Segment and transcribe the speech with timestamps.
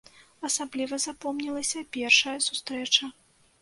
[0.47, 3.17] Асабліва запомнілася першая сустрэча.